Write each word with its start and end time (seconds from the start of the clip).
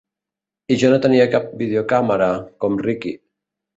I 0.75 0.77
jo 0.83 0.89
no 0.93 0.97
tenia 1.03 1.27
cap 1.35 1.45
videocàmera, 1.61 2.31
com 2.65 2.81
Ricky. 2.89 3.15